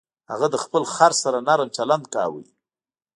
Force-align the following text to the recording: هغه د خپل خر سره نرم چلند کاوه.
هغه 0.31 0.47
د 0.53 0.55
خپل 0.63 0.83
خر 0.93 1.11
سره 1.23 1.37
نرم 1.47 1.69
چلند 1.77 2.05
کاوه. 2.13 2.41